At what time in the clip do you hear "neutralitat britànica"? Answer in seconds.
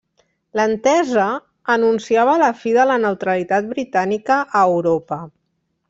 3.05-4.43